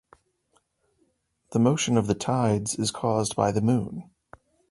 [1.51, 4.09] The motion of the tides is caused by the moon.